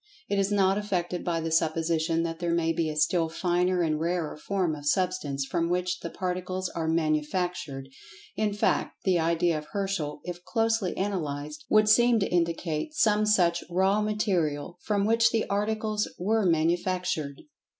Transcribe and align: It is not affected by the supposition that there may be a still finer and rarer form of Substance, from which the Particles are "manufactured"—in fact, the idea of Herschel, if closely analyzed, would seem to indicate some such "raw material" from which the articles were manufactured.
It 0.27 0.39
is 0.39 0.51
not 0.51 0.79
affected 0.79 1.23
by 1.23 1.41
the 1.41 1.51
supposition 1.51 2.23
that 2.23 2.39
there 2.39 2.55
may 2.55 2.73
be 2.73 2.89
a 2.89 2.95
still 2.95 3.29
finer 3.29 3.83
and 3.83 3.99
rarer 3.99 4.35
form 4.35 4.73
of 4.73 4.87
Substance, 4.87 5.45
from 5.45 5.69
which 5.69 5.99
the 5.99 6.09
Particles 6.09 6.69
are 6.69 6.87
"manufactured"—in 6.87 8.53
fact, 8.55 9.03
the 9.03 9.19
idea 9.19 9.59
of 9.59 9.67
Herschel, 9.73 10.21
if 10.23 10.43
closely 10.43 10.97
analyzed, 10.97 11.65
would 11.69 11.87
seem 11.87 12.17
to 12.19 12.27
indicate 12.31 12.95
some 12.95 13.27
such 13.27 13.63
"raw 13.69 14.01
material" 14.01 14.79
from 14.81 15.05
which 15.05 15.29
the 15.29 15.45
articles 15.51 16.07
were 16.17 16.47
manufactured. 16.47 17.43